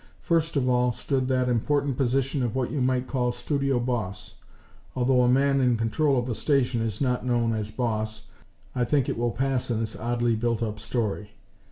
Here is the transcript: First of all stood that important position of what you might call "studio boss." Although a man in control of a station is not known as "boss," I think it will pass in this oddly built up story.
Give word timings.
First 0.23 0.55
of 0.55 0.67
all 0.67 0.91
stood 0.91 1.27
that 1.27 1.47
important 1.47 1.95
position 1.95 2.41
of 2.41 2.55
what 2.55 2.71
you 2.71 2.81
might 2.81 3.05
call 3.05 3.31
"studio 3.31 3.79
boss." 3.79 4.37
Although 4.95 5.21
a 5.21 5.27
man 5.29 5.61
in 5.61 5.77
control 5.77 6.17
of 6.17 6.27
a 6.27 6.33
station 6.33 6.81
is 6.81 7.01
not 7.01 7.23
known 7.23 7.53
as 7.53 7.69
"boss," 7.69 8.25
I 8.73 8.83
think 8.83 9.07
it 9.09 9.15
will 9.15 9.29
pass 9.29 9.69
in 9.69 9.79
this 9.79 9.95
oddly 9.95 10.35
built 10.35 10.63
up 10.63 10.79
story. 10.79 11.33